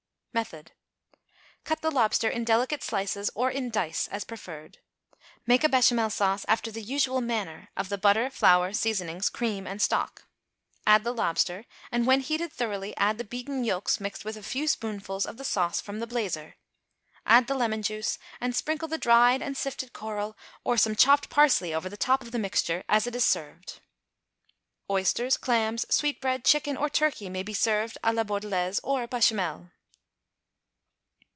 [0.33, 0.71] Method.
[1.65, 4.77] Cut the lobster in delicate slices or in dice, as preferred.
[5.45, 9.81] Make a bechamel sauce, after the usual manner, of the butter, flour, seasonings, cream and
[9.81, 10.29] stock.
[10.87, 14.69] Add the lobster, and, when heated thoroughly, add the beaten yolks mixed with a few
[14.69, 16.55] spoonfuls of the sauce from the blazer.
[17.25, 21.73] Add the lemon juice, and sprinkle the dried and sifted coral or some chopped parsley
[21.73, 23.81] over the top of the mixture as it is served.
[24.89, 29.71] Oysters, clams, sweetbread, chicken or turkey may be served à la Bordelaise or Bechamel.